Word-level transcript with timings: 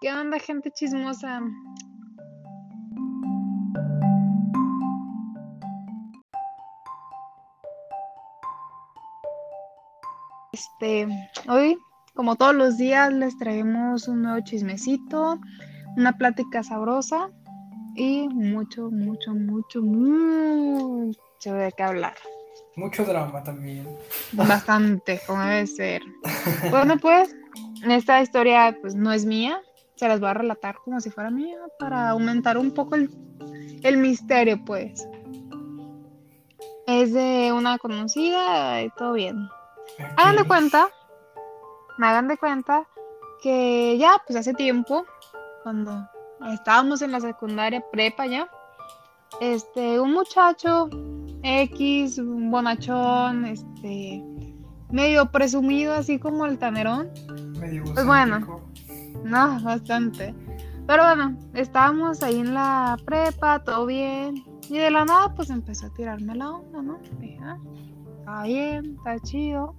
¿Qué 0.00 0.12
onda, 0.12 0.38
gente 0.38 0.70
chismosa? 0.70 1.40
Este, 10.52 11.08
hoy, 11.48 11.76
como 12.14 12.36
todos 12.36 12.54
los 12.54 12.76
días, 12.76 13.12
les 13.12 13.36
traemos 13.38 14.06
un 14.06 14.22
nuevo 14.22 14.38
chismecito, 14.44 15.40
una 15.96 16.16
plática 16.16 16.62
sabrosa 16.62 17.30
y 17.96 18.28
mucho, 18.28 18.92
mucho, 18.92 19.34
mucho, 19.34 19.82
mucho 19.82 21.54
de 21.54 21.72
qué 21.76 21.82
hablar. 21.82 22.14
Mucho 22.76 23.04
drama 23.04 23.42
también. 23.42 23.84
Bastante, 24.30 25.20
como 25.26 25.42
debe 25.42 25.66
ser. 25.66 26.02
Bueno, 26.70 26.98
pues, 26.98 27.34
esta 27.84 28.22
historia 28.22 28.78
pues 28.80 28.94
no 28.94 29.12
es 29.12 29.24
mía, 29.24 29.60
se 29.98 30.08
las 30.08 30.20
voy 30.20 30.28
a 30.28 30.34
relatar 30.34 30.76
como 30.84 31.00
si 31.00 31.10
fuera 31.10 31.30
mía 31.30 31.58
para 31.78 32.10
aumentar 32.10 32.56
un 32.56 32.72
poco 32.72 32.94
el, 32.94 33.10
el 33.82 33.96
misterio, 33.96 34.64
pues. 34.64 35.08
Es 36.86 37.12
de 37.12 37.52
una 37.52 37.78
conocida 37.78 38.82
y 38.82 38.90
todo 38.90 39.14
bien. 39.14 39.48
Hagan 40.16 40.36
de 40.36 40.44
cuenta, 40.44 40.88
me 41.98 42.06
hagan 42.06 42.28
de 42.28 42.38
cuenta 42.38 42.86
que 43.42 43.98
ya, 43.98 44.22
pues 44.26 44.38
hace 44.38 44.54
tiempo, 44.54 45.04
cuando 45.64 46.08
estábamos 46.52 47.02
en 47.02 47.12
la 47.12 47.20
secundaria 47.20 47.84
prepa 47.90 48.26
ya, 48.26 48.48
este, 49.40 50.00
un 50.00 50.12
muchacho 50.12 50.88
X, 51.42 52.18
un 52.18 52.50
bonachón, 52.50 53.44
este, 53.46 54.22
medio 54.90 55.30
presumido, 55.30 55.94
así 55.94 56.18
como 56.18 56.46
el 56.46 56.58
tanerón. 56.58 57.10
Medio 57.58 57.84
Pues 57.84 58.06
bueno, 58.06 58.62
no, 59.24 59.60
bastante. 59.62 60.34
Pero 60.86 61.04
bueno, 61.04 61.36
estábamos 61.52 62.22
ahí 62.22 62.40
en 62.40 62.54
la 62.54 62.96
prepa, 63.04 63.62
todo 63.62 63.84
bien. 63.84 64.42
Y 64.70 64.78
de 64.78 64.90
la 64.90 65.04
nada, 65.04 65.34
pues 65.34 65.50
empezó 65.50 65.86
a 65.86 65.90
tirarme 65.90 66.34
la 66.34 66.50
onda, 66.50 66.82
¿no? 66.82 66.98
Dije, 67.18 67.38
ah, 67.42 67.58
está 68.18 68.42
bien, 68.44 68.96
está 68.96 69.18
chido. 69.20 69.74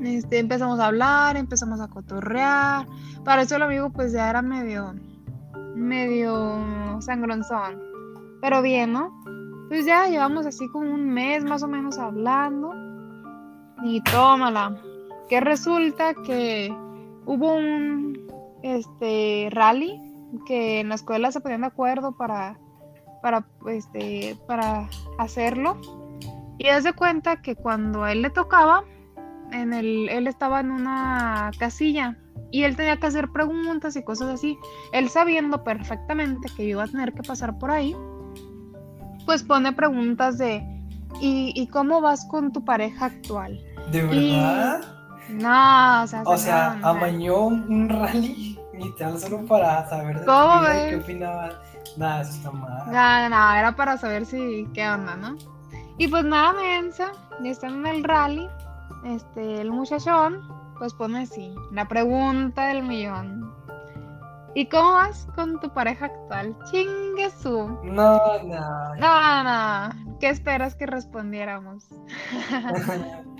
Este, 0.00 0.38
empezamos 0.40 0.80
a 0.80 0.86
hablar, 0.86 1.36
empezamos 1.36 1.80
a 1.80 1.88
cotorrear. 1.88 2.86
Para 3.24 3.42
eso 3.42 3.56
el 3.56 3.62
amigo, 3.62 3.90
pues 3.90 4.12
ya 4.12 4.28
era 4.30 4.42
medio, 4.42 4.94
medio 5.76 7.00
sangronzón. 7.00 7.80
Pero 8.40 8.62
bien, 8.62 8.92
¿no? 8.92 9.22
Pues 9.68 9.86
ya 9.86 10.08
llevamos 10.08 10.46
así 10.46 10.68
como 10.68 10.92
un 10.92 11.08
mes 11.08 11.44
más 11.44 11.62
o 11.62 11.68
menos 11.68 11.98
hablando. 11.98 12.72
Y 13.84 14.00
tómala. 14.02 14.76
Que 15.28 15.40
resulta 15.40 16.14
que 16.14 16.74
hubo 17.24 17.54
un 17.54 18.21
este 18.62 19.48
rally 19.50 20.00
que 20.46 20.80
en 20.80 20.88
la 20.88 20.94
escuela 20.94 21.30
se 21.32 21.40
ponían 21.40 21.62
de 21.62 21.66
acuerdo 21.68 22.16
para 22.16 22.58
para 23.22 23.46
este 23.68 24.36
para 24.46 24.88
hacerlo 25.18 25.80
y 26.58 26.68
haz 26.68 26.84
de 26.84 26.92
cuenta 26.92 27.42
que 27.42 27.54
cuando 27.54 28.04
a 28.04 28.12
él 28.12 28.22
le 28.22 28.30
tocaba 28.30 28.84
en 29.52 29.72
el 29.72 30.08
él 30.08 30.26
estaba 30.26 30.60
en 30.60 30.70
una 30.70 31.50
casilla 31.58 32.18
y 32.50 32.64
él 32.64 32.76
tenía 32.76 32.98
que 32.98 33.06
hacer 33.06 33.30
preguntas 33.30 33.96
y 33.96 34.02
cosas 34.02 34.28
así 34.28 34.58
él 34.92 35.08
sabiendo 35.08 35.64
perfectamente 35.64 36.48
que 36.56 36.64
iba 36.64 36.84
a 36.84 36.88
tener 36.88 37.12
que 37.12 37.22
pasar 37.22 37.58
por 37.58 37.70
ahí 37.70 37.94
pues 39.26 39.42
pone 39.42 39.72
preguntas 39.72 40.38
de 40.38 40.64
¿y, 41.20 41.52
y 41.54 41.66
cómo 41.68 42.00
vas 42.00 42.24
con 42.24 42.52
tu 42.52 42.64
pareja 42.64 43.06
actual? 43.06 43.60
¿De 43.90 44.02
verdad? 44.02 44.80
No, 45.28 46.02
o 46.02 46.06
sea, 46.06 46.22
O 46.24 46.36
se 46.36 46.44
sea, 46.44 46.78
amañó 46.82 47.46
un 47.46 47.88
rally 47.88 48.51
literal 48.72 49.18
solo 49.18 49.44
para 49.46 49.88
saber 49.88 50.14
de 50.18 50.20
tu 50.20 50.26
¿Cómo 50.26 50.60
vida 50.60 50.86
y 50.86 50.90
qué 50.90 50.96
opinaba. 50.96 51.50
Nada, 51.96 52.22
eso 52.22 52.32
está 52.32 52.50
mal. 52.50 52.84
No, 52.86 53.28
no, 53.28 53.54
era 53.54 53.76
para 53.76 53.96
saber 53.98 54.24
si 54.26 54.68
qué 54.72 54.88
onda, 54.88 55.16
¿no? 55.16 55.36
Y 55.98 56.08
pues 56.08 56.24
nada, 56.24 56.54
mensa, 56.54 57.12
ya 57.42 57.50
están 57.50 57.80
en 57.80 57.86
el 57.86 58.04
rally, 58.04 58.48
este, 59.04 59.60
el 59.60 59.70
muchachón, 59.70 60.40
pues 60.78 60.94
pone 60.94 61.22
así, 61.22 61.54
la 61.70 61.86
pregunta 61.86 62.68
del 62.68 62.82
millón. 62.82 63.52
¿Y 64.54 64.66
cómo 64.66 64.92
vas 64.92 65.26
con 65.34 65.60
tu 65.60 65.72
pareja 65.72 66.06
actual? 66.06 66.54
Chingue 66.70 67.30
su. 67.30 67.68
No, 67.84 68.20
no. 68.44 68.94
No, 68.96 69.44
no, 69.44 70.18
¿qué 70.20 70.28
esperas 70.28 70.74
que 70.74 70.86
respondiéramos? 70.86 71.88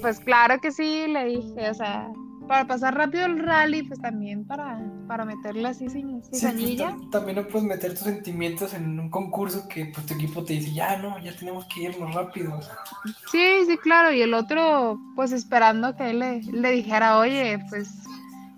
Pues 0.00 0.20
claro 0.20 0.60
que 0.60 0.70
sí, 0.70 1.06
le 1.08 1.24
dije, 1.24 1.70
o 1.70 1.74
sea, 1.74 2.10
para 2.50 2.66
pasar 2.66 2.96
rápido 2.96 3.26
el 3.26 3.38
rally, 3.38 3.84
pues 3.84 4.00
también 4.00 4.44
para, 4.44 4.76
para 5.06 5.24
meterle 5.24 5.68
así 5.68 5.88
sin 5.88 6.20
pues, 6.20 6.30
cizañilla. 6.30 6.90
tam- 6.96 7.08
también 7.10 7.36
no 7.36 7.46
puedes 7.46 7.62
meter 7.68 7.92
tus 7.92 8.00
sentimientos 8.02 8.74
en 8.74 8.98
un 8.98 9.08
concurso 9.08 9.68
que 9.68 9.84
pues, 9.86 10.04
tu 10.04 10.14
equipo 10.14 10.44
te 10.44 10.54
dice, 10.54 10.72
ya 10.74 10.96
no, 10.96 11.16
ya 11.20 11.32
tenemos 11.36 11.64
que 11.66 11.82
irnos 11.82 12.12
rápido. 12.12 12.58
Sí, 13.30 13.66
sí, 13.68 13.78
claro. 13.78 14.10
Y 14.10 14.22
el 14.22 14.34
otro, 14.34 14.98
pues 15.14 15.30
esperando 15.30 15.94
que 15.94 16.10
él 16.10 16.18
le, 16.18 16.40
le 16.42 16.72
dijera, 16.72 17.20
oye, 17.20 17.60
pues 17.68 17.88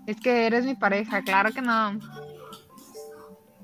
es 0.07 0.19
que 0.19 0.47
eres 0.47 0.65
mi 0.65 0.73
pareja, 0.73 1.21
claro 1.21 1.51
que 1.51 1.61
no. 1.61 1.99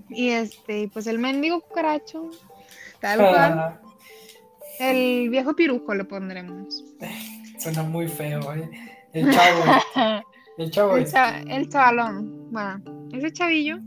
Y 0.10 0.30
este, 0.30 0.92
pues 0.94 1.08
el 1.08 1.18
mendigo 1.18 1.60
cucaracho, 1.62 2.30
tal 3.02 3.18
cual, 3.18 3.60
Ah, 3.60 3.80
el 4.78 5.32
viejo 5.32 5.56
pirujo 5.56 5.96
le 5.96 6.04
pondremos. 6.04 6.84
suena 7.58 7.82
muy 7.82 8.08
feo, 8.08 8.54
¿eh? 8.54 8.70
El 9.14 9.32
chavo, 9.32 10.24
el 10.58 10.72
chavo 10.72 10.98
El, 10.98 11.04
este. 11.04 11.14
cha- 11.16 11.40
el 11.40 11.70
chavalón. 11.70 12.52
Bueno, 12.52 12.82
ese 13.14 13.32
chavillo, 13.32 13.78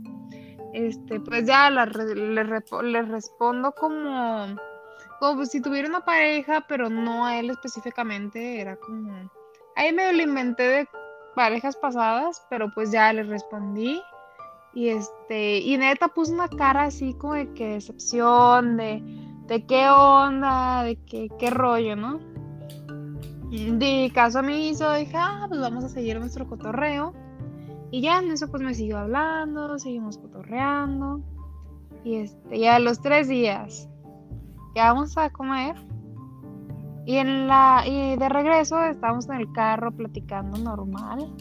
este, 0.73 1.19
pues 1.19 1.45
ya 1.45 1.69
le, 1.69 1.85
respondo 3.03 3.71
como, 3.73 4.55
como 5.19 5.45
si 5.45 5.61
tuviera 5.61 5.87
una 5.87 6.03
pareja, 6.03 6.65
pero 6.67 6.89
no 6.89 7.25
a 7.25 7.39
él 7.39 7.51
específicamente, 7.51 8.59
era 8.59 8.75
como, 8.75 9.29
ahí 9.75 9.93
medio 9.93 10.13
le 10.13 10.23
inventé 10.23 10.63
de 10.63 10.87
parejas 11.35 11.77
pasadas, 11.77 12.45
pero 12.49 12.71
pues 12.73 12.91
ya 12.91 13.13
le 13.13 13.23
respondí. 13.23 14.01
Y 14.75 14.89
este, 14.89 15.59
y 15.59 15.77
neta 15.77 16.07
puso 16.07 16.33
una 16.33 16.49
cara 16.49 16.83
así 16.85 17.13
como 17.13 17.35
de 17.35 17.53
que 17.53 17.67
decepción, 17.75 18.75
de, 18.77 19.03
de 19.45 19.65
qué 19.67 19.87
onda, 19.87 20.83
de 20.83 20.95
qué, 21.05 21.27
qué 21.37 21.51
rollo, 21.51 21.95
¿no? 21.95 22.32
De 23.53 24.11
caso 24.13 24.39
omiso, 24.39 24.91
dije, 24.93 25.15
ah, 25.15 25.45
pues 25.47 25.61
vamos 25.61 25.83
a 25.83 25.89
seguir 25.89 26.19
nuestro 26.19 26.47
cotorreo. 26.47 27.13
Y 27.91 28.01
ya 28.01 28.17
en 28.17 28.31
eso 28.31 28.49
pues 28.49 28.63
me 28.63 28.73
siguió 28.73 28.97
hablando, 28.97 29.77
seguimos 29.77 30.17
cotorreando. 30.17 31.21
Y 32.03 32.15
este, 32.15 32.59
ya 32.59 32.77
a 32.77 32.79
los 32.79 32.99
tres 32.99 33.27
días, 33.27 33.87
ya 34.75 34.91
vamos 34.91 35.15
a 35.19 35.29
comer. 35.29 35.75
Y 37.05 37.17
en 37.17 37.47
la, 37.47 37.83
y 37.85 38.15
de 38.15 38.29
regreso 38.29 38.83
estábamos 38.83 39.29
en 39.29 39.35
el 39.35 39.51
carro 39.51 39.91
platicando 39.91 40.57
normal. 40.57 41.31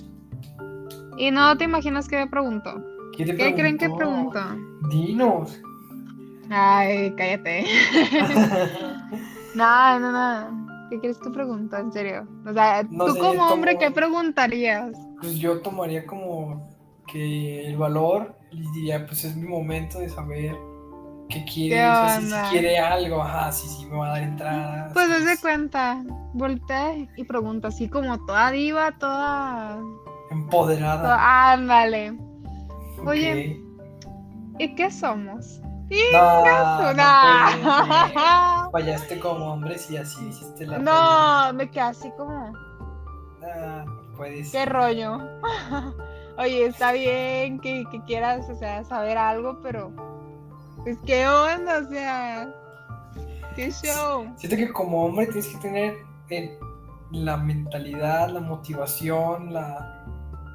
Y 1.17 1.31
no 1.31 1.57
te 1.57 1.65
imaginas 1.65 2.09
que 2.09 2.17
me 2.17 2.27
preguntó. 2.27 2.75
¿Qué, 3.17 3.25
te 3.25 3.37
¿Qué 3.37 3.55
creen 3.55 3.79
que 3.79 3.89
preguntó? 3.89 4.41
Dinos. 4.91 5.63
Ay, 6.51 7.15
cállate. 7.17 7.65
No, 9.55 9.99
no, 10.01 10.11
no. 10.11 10.72
¿Qué 10.93 10.99
crees 11.01 11.17
que 11.17 11.31
preguntó? 11.31 11.79
En 11.79 11.91
serio. 11.91 12.29
O 12.47 12.53
sea, 12.53 12.83
No 12.91 13.07
tú 13.07 13.13
sé, 13.15 13.19
como 13.19 13.47
hombre, 13.49 13.79
¿qué 13.79 13.91
preguntarías? 13.91 14.91
Pues 15.23 15.39
yo 15.39 15.63
tomaría 15.63 16.05
como 16.05 16.69
que 17.07 17.67
el 17.67 17.79
valor 17.79 18.37
y 18.51 18.61
diría, 18.73 19.07
pues 19.07 19.25
es 19.25 19.35
mi 19.35 19.49
momento 19.49 20.01
de 20.01 20.11
saber 20.11 20.55
qué 21.31 21.43
quiere, 21.47 21.77
¿Qué 21.77 21.89
o 21.89 21.95
sea, 21.95 22.21
si, 22.21 22.27
si 22.27 22.51
quiere 22.51 22.79
algo, 22.79 23.23
ajá, 23.23 23.51
sí, 23.53 23.67
sí, 23.69 23.87
me 23.87 23.97
va 23.97 24.09
a 24.09 24.11
dar 24.11 24.23
entrada. 24.23 24.91
Pues 24.93 25.11
haz 25.11 25.25
de 25.25 25.37
sí, 25.37 25.41
cuenta, 25.41 26.05
voltea 26.35 26.95
y 27.17 27.25
pregunta 27.25 27.69
así 27.69 27.89
como 27.89 28.19
toda 28.27 28.51
diva, 28.51 28.93
toda... 28.99 29.81
Empoderada. 30.31 31.01
toda- 31.01 31.53
Ándale. 31.53 32.19
Oye, 33.07 33.59
¿y 34.59 34.75
qué 34.75 34.91
somos? 34.91 35.63
No, 36.13 36.93
No. 36.95 38.71
Fallaste 38.73 39.19
como 39.19 39.53
hombre 39.53 39.79
si 39.79 39.97
así 39.97 40.27
hiciste 40.27 40.67
la 40.67 40.79
No, 40.79 41.53
me 41.53 41.71
quedé 41.71 41.83
así 41.83 42.11
como. 42.17 42.53
Ah, 43.43 43.85
no 43.87 44.17
puede 44.17 44.43
¿qué 44.51 44.65
rollo? 44.65 45.19
Oye, 46.39 46.67
está 46.67 46.93
bien 46.93 47.61
que, 47.61 47.85
que 47.91 48.01
quieras, 48.05 48.49
o 48.49 48.55
sea, 48.55 48.85
saber 48.85 49.19
algo, 49.19 49.61
pero... 49.63 49.93
Pues, 50.83 50.97
¿qué 51.05 51.29
onda? 51.29 51.79
O 51.79 51.89
sea, 51.89 52.49
¿qué 53.55 53.71
show? 53.71 54.27
Siento 54.37 54.57
que 54.57 54.73
como 54.73 55.05
hombre 55.05 55.27
tienes 55.27 55.49
que 55.49 55.59
tener 55.59 55.95
eh, 56.31 56.59
la 57.11 57.37
mentalidad, 57.37 58.31
la 58.31 58.41
motivación, 58.41 59.53
la, 59.53 60.02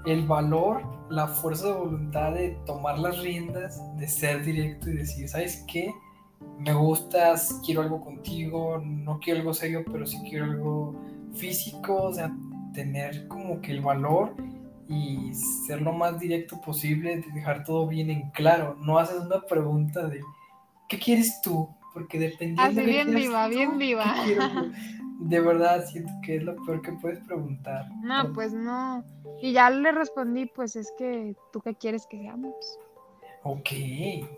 el 0.06 0.26
valor, 0.26 0.84
la 1.10 1.28
fuerza 1.28 1.68
de 1.68 1.74
voluntad 1.74 2.34
de 2.34 2.58
tomar 2.66 3.00
las 3.00 3.20
riendas, 3.20 3.82
de 3.98 4.08
ser 4.08 4.44
directo 4.44 4.90
y 4.90 4.94
decir, 4.94 5.28
¿sabes 5.28 5.64
qué? 5.68 5.94
Me 6.60 6.74
gustas, 6.74 7.62
quiero 7.66 7.82
algo 7.82 8.04
contigo, 8.04 8.82
no 8.84 9.20
quiero 9.20 9.40
algo 9.40 9.54
serio, 9.54 9.84
pero 9.92 10.06
sí 10.06 10.18
quiero 10.30 10.46
algo 10.46 10.96
físico, 11.34 12.04
o 12.04 12.14
sea, 12.14 12.32
tener 12.74 13.28
como 13.28 13.60
que 13.62 13.72
el 13.72 13.82
valor 13.82 14.36
y 14.90 15.34
ser 15.66 15.82
lo 15.82 15.94
más 15.94 16.20
directo 16.20 16.62
posible, 16.62 17.24
dejar 17.34 17.64
todo 17.64 17.88
bien 17.88 18.10
en 18.10 18.30
claro. 18.32 18.78
No 18.80 18.98
haces 19.00 19.20
una 19.20 19.42
pregunta 19.42 20.08
de 20.08 20.22
¿qué 20.88 20.98
quieres 20.98 21.42
tú? 21.42 21.70
Porque 21.94 22.20
dependiendo 22.20 22.62
Así 22.64 22.76
de 22.76 22.86
bien 22.86 23.14
viva, 23.14 23.48
bien 23.48 23.78
viva. 23.78 24.16
De 25.20 25.40
verdad, 25.40 25.86
siento 25.86 26.14
que 26.24 26.38
es 26.38 26.44
lo 26.44 26.56
peor 26.64 26.82
que 26.82 26.92
puedes 26.94 27.20
preguntar. 27.20 27.90
No, 28.04 28.32
pues 28.34 28.54
no. 28.54 29.04
Y 29.42 29.52
ya 29.54 29.70
le 29.70 29.92
respondí, 29.92 30.46
pues 30.46 30.76
es 30.76 30.92
que 30.98 31.36
tú 31.52 31.60
qué 31.62 31.76
quieres 31.76 32.06
que 32.08 32.20
seamos. 32.20 32.54
Ok. 33.44 33.70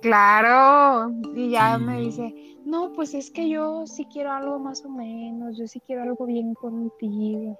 Claro. 0.01 1.11
Y 1.35 1.49
ya 1.49 1.77
me 1.77 1.99
dice, 1.99 2.33
no, 2.65 2.93
pues 2.93 3.13
es 3.13 3.31
que 3.31 3.49
yo 3.49 3.87
sí 3.87 4.05
quiero 4.11 4.31
algo 4.31 4.59
más 4.59 4.85
o 4.85 4.89
menos, 4.89 5.57
yo 5.57 5.67
sí 5.67 5.79
quiero 5.79 6.03
algo 6.03 6.25
bien 6.25 6.53
contigo. 6.53 7.57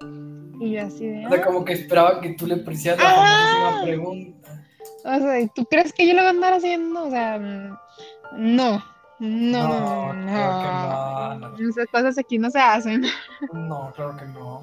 Y 0.60 0.72
yo 0.72 0.86
así 0.86 1.08
de... 1.08 1.26
O 1.26 1.30
sea, 1.30 1.42
como 1.44 1.66
que 1.66 1.74
esperaba 1.74 2.22
que 2.22 2.34
tú 2.34 2.46
le 2.46 2.58
preciaras 2.58 3.04
la 3.04 3.10
famosísima 3.10 3.82
pregunta. 3.84 4.66
O 5.06 5.18
sea, 5.18 5.48
¿tú 5.56 5.66
crees 5.66 5.94
que 5.94 6.08
yo 6.08 6.14
lo 6.14 6.22
voy 6.22 6.28
a 6.28 6.30
andar 6.32 6.54
haciendo? 6.54 7.04
O 7.04 7.10
sea, 7.10 7.40
mm, 7.40 8.78
no. 9.20 10.14
No, 10.14 10.14
No, 10.14 11.40
creo 11.40 11.58
que 11.58 11.58
no. 11.60 11.70
Esas 11.70 11.88
cosas 11.88 12.18
aquí 12.18 12.38
no 12.38 12.50
se 12.50 12.60
hacen. 12.60 13.04
No, 13.54 13.92
claro 13.96 14.16
que 14.18 14.26
no. 14.26 14.62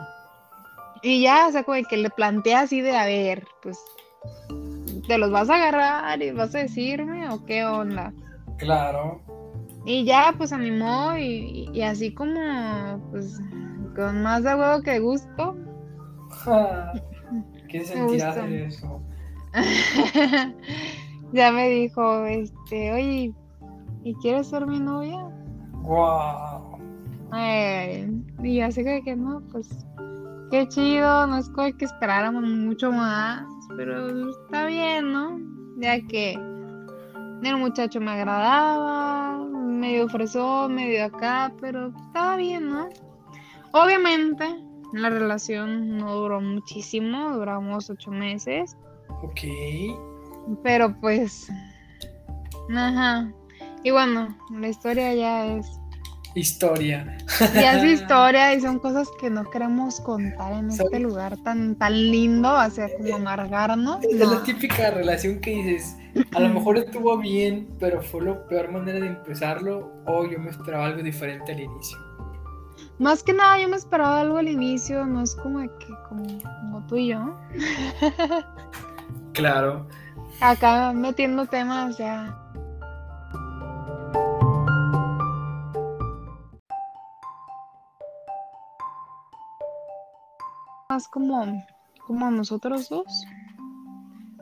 Y 1.03 1.23
ya, 1.23 1.47
o 1.49 1.53
sea, 1.53 1.63
como 1.63 1.81
que 1.89 1.97
le 1.97 2.11
planteé 2.11 2.55
así 2.55 2.81
de, 2.81 2.97
a 2.97 3.05
ver, 3.05 3.47
pues, 3.63 3.79
¿te 5.07 5.19
los 5.19 5.31
vas 5.31 5.51
a 5.51 5.57
agarrar 5.57 6.23
y 6.23 6.31
vas 6.31 6.55
a 6.55 6.59
decirme 6.59 7.29
o 7.29 7.45
qué 7.45 7.65
onda? 7.65 8.13
Claro. 8.59 9.21
Y 9.85 10.05
ya, 10.05 10.35
pues, 10.37 10.53
animó 10.53 11.17
y, 11.17 11.69
y 11.73 11.83
así 11.83 12.13
como, 12.15 13.01
pues, 13.11 13.39
con 13.95 14.23
más 14.23 14.43
de 14.43 14.55
huevo 14.55 14.83
que 14.83 14.99
gusto. 14.99 15.57
¿Qué 17.69 17.85
sentirás 17.85 18.37
de 18.37 18.67
eso? 18.67 19.03
ya 21.33 21.53
me 21.53 21.69
dijo, 21.69 22.27
este, 22.27 22.93
oye, 22.93 23.35
¿y 24.07 24.15
quieres 24.17 24.47
ser 24.47 24.65
mi 24.67 24.79
novia? 24.79 25.19
Wow. 25.83 26.79
Ay, 27.33 28.23
y 28.41 28.61
así 28.61 28.85
que, 28.85 29.03
que 29.03 29.17
no, 29.17 29.43
pues 29.51 29.69
qué 30.53 30.69
chido, 30.69 31.27
no 31.27 31.39
es 31.39 31.49
como 31.51 31.77
que 31.77 31.85
esperáramos 31.85 32.45
mucho 32.45 32.93
más, 32.93 33.45
pero 33.77 34.31
está 34.31 34.67
bien, 34.67 35.13
¿no? 35.13 35.41
Ya 35.79 36.01
que 36.07 36.35
el 36.35 37.57
muchacho 37.59 38.01
me 38.01 38.13
agradaba, 38.13 39.45
medio 39.45 40.09
fresón, 40.09 40.77
medio 40.77 41.07
acá, 41.07 41.53
pero 41.61 41.89
estaba 41.89 42.37
bien, 42.37 42.69
¿no? 42.71 42.89
Obviamente, 43.73 44.45
la 44.93 45.11
relación 45.11 45.99
no 45.99 46.15
duró 46.15 46.41
muchísimo, 46.41 47.33
duramos 47.33 47.91
ocho 47.91 48.13
meses, 48.13 48.77
Ok. 49.23 49.41
pero 50.63 50.95
pues, 51.01 51.51
ajá. 52.75 53.33
Y 53.83 53.91
bueno, 53.91 54.37
la 54.51 54.69
historia 54.69 55.15
ya 55.15 55.47
es 55.47 55.67
Historia. 56.37 57.17
Ya 57.55 57.79
es 57.79 57.85
historia 58.03 58.53
y 58.55 58.61
son 58.61 58.79
cosas 58.79 59.09
que 59.19 59.31
no 59.31 59.49
queremos 59.51 60.03
contar 60.03 60.53
en 60.53 60.69
este 60.69 61.01
lugar 61.01 61.35
tan, 61.39 61.77
tan 61.77 61.95
lindo, 61.95 62.53
o 62.53 62.71
sea, 62.71 62.89
como 62.95 63.17
amargarnos. 63.17 64.05
Es 64.05 64.19
no. 64.19 64.35
la 64.35 64.43
típica 64.43 64.91
relación 64.91 65.41
que 65.41 65.51
dices, 65.53 65.97
a 66.35 66.41
lo 66.41 66.51
mejor 66.51 66.77
estuvo 66.77 67.17
bien, 67.17 67.67
pero 67.81 68.03
fue 68.03 68.23
la 68.27 68.47
peor 68.49 68.71
manera 68.71 69.01
de 69.01 69.07
empezarlo, 69.07 69.91
o 70.05 70.27
yo 70.31 70.39
me 70.39 70.51
esperaba 70.51 70.85
algo 70.85 71.03
diferente 71.03 71.53
al 71.53 71.61
inicio. 71.61 71.99
Más 72.99 73.23
que 73.23 73.33
nada, 73.33 73.59
yo 73.59 73.69
me 73.69 73.77
esperaba 73.77 74.21
algo 74.21 74.37
al 74.37 74.49
inicio, 74.49 75.07
no 75.07 75.23
es 75.23 75.35
como 75.37 75.61
que 75.61 75.87
como, 76.07 76.27
como 76.43 76.87
tú 76.87 76.97
y 76.97 77.09
yo. 77.09 77.35
Claro. 79.33 79.87
Acá 80.41 80.93
metiendo 80.95 81.47
temas 81.47 81.97
ya. 81.99 82.46
Más 90.97 91.09
como, 91.09 91.63
como 92.07 92.31
nosotros 92.31 92.89
dos. 92.89 93.27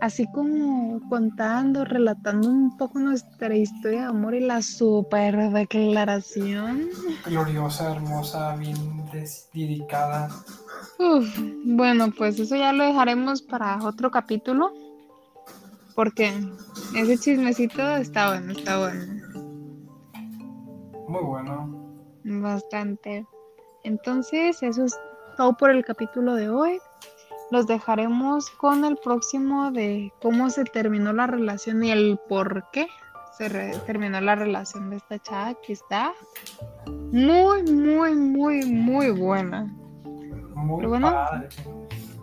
Así 0.01 0.25
como 0.31 1.01
contando, 1.09 1.85
relatando 1.85 2.49
un 2.49 2.77
poco 2.77 3.01
nuestra 3.01 3.57
historia 3.57 4.03
de 4.03 4.07
amor 4.07 4.37
y 4.37 4.41
la 4.41 4.63
super 4.63 5.51
declaración. 5.51 6.91
Gloriosa, 7.27 7.91
hermosa, 7.91 8.55
bien 8.55 8.77
dedicada. 9.53 10.29
Uf, 11.01 11.27
bueno, 11.65 12.13
pues 12.17 12.39
eso 12.39 12.55
ya 12.55 12.73
lo 12.73 12.85
dejaremos 12.85 13.43
para 13.43 13.85
otro 13.85 14.13
capítulo. 14.13 14.73
Porque 15.97 16.33
ese 16.95 17.19
chismecito 17.19 17.97
está 17.97 18.29
bueno, 18.29 18.53
está 18.53 18.79
bueno. 18.79 19.13
Muy 21.09 21.25
bueno. 21.25 21.99
Bastante. 22.23 23.27
Entonces, 23.83 24.63
eso 24.63 24.85
es 24.85 24.97
todo 25.37 25.57
por 25.57 25.71
el 25.71 25.85
capítulo 25.85 26.35
de 26.35 26.49
hoy. 26.49 26.81
Los 27.51 27.67
dejaremos 27.67 28.51
con 28.51 28.85
el 28.85 28.97
próximo 28.97 29.71
de 29.71 30.13
cómo 30.21 30.51
se 30.51 30.65
terminó 30.65 31.13
la 31.13 31.27
relación 31.27 31.85
y 31.85 31.91
el 31.91 32.19
por 32.29 32.65
qué 32.73 32.87
se 33.37 33.49
terminó 33.87 34.21
la 34.21 34.35
relación 34.35 34.91
de 34.91 34.97
esta 34.97 35.19
chava 35.19 35.55
que 35.55 35.73
está 35.73 36.13
muy, 37.13 37.63
muy, 37.65 38.15
muy, 38.15 38.65
muy 38.65 39.11
buena. 39.11 39.65
Muy 40.55 40.79
Pero 40.79 40.89
bueno. 40.89 41.11
padre. 41.11 41.49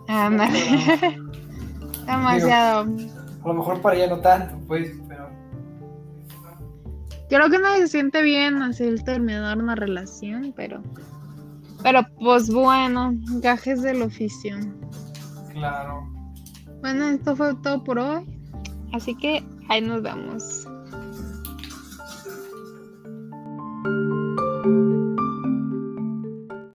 Ándale. 0.08 0.60
Demasiado. 2.06 2.86
A 3.44 3.48
lo 3.48 3.54
mejor 3.54 3.80
para 3.80 3.96
ella 3.96 4.08
no 4.08 4.20
tanto, 4.20 4.56
pues, 4.66 4.90
pero 5.08 5.28
Creo 7.28 7.48
que 7.48 7.58
nadie 7.58 7.80
se 7.82 7.88
siente 7.88 8.20
bien 8.20 8.60
así 8.60 8.84
el 8.84 9.04
terminar 9.04 9.56
una 9.56 9.74
relación, 9.74 10.52
pero. 10.54 10.82
Pero 11.82 12.00
pues 12.20 12.50
bueno, 12.50 13.12
gajes 13.40 13.82
del 13.82 14.02
oficio. 14.02 14.56
claro. 15.52 16.08
Bueno, 16.80 17.06
esto 17.06 17.36
fue 17.36 17.54
todo 17.62 17.82
por 17.84 17.98
hoy. 17.98 18.24
Así 18.92 19.14
que 19.16 19.44
ahí 19.68 19.80
nos 19.80 20.02
vemos. 20.02 20.66